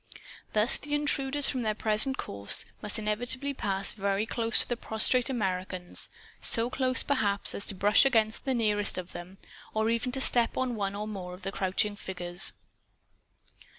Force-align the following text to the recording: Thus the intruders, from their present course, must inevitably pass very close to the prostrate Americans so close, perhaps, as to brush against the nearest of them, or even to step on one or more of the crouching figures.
Thus 0.53 0.79
the 0.79 0.95
intruders, 0.95 1.47
from 1.47 1.61
their 1.61 1.75
present 1.75 2.17
course, 2.17 2.65
must 2.81 2.97
inevitably 2.97 3.53
pass 3.53 3.93
very 3.93 4.25
close 4.25 4.61
to 4.61 4.67
the 4.67 4.75
prostrate 4.75 5.29
Americans 5.29 6.09
so 6.41 6.71
close, 6.71 7.03
perhaps, 7.03 7.53
as 7.53 7.67
to 7.67 7.75
brush 7.75 8.03
against 8.03 8.45
the 8.45 8.55
nearest 8.55 8.97
of 8.97 9.11
them, 9.11 9.37
or 9.75 9.91
even 9.91 10.11
to 10.13 10.19
step 10.19 10.57
on 10.57 10.73
one 10.75 10.95
or 10.95 11.07
more 11.07 11.35
of 11.35 11.43
the 11.43 11.51
crouching 11.51 11.95
figures. 11.95 12.51